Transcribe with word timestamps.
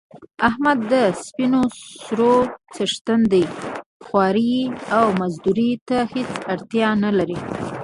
احمد 0.49 0.79
د 0.91 0.93
سپینو 1.25 1.61
سرو 2.03 2.35
څښتن 2.73 3.21
دی 3.31 3.43
خوارۍ 4.05 4.55
او 4.97 5.05
مزدورۍ 5.19 5.71
ته 5.87 5.97
هېڅ 6.13 6.31
اړتیا 6.53 6.89
نه 7.03 7.11
لري. 7.17 7.39